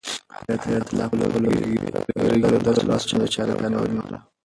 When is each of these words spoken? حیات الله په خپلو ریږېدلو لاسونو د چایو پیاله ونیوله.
حیات 0.63 0.87
الله 0.91 1.05
په 1.11 1.15
خپلو 1.29 1.47
ریږېدلو 1.63 2.87
لاسونو 2.89 3.21
د 3.21 3.25
چایو 3.33 3.57
پیاله 3.59 3.75
ونیوله. 3.83 4.19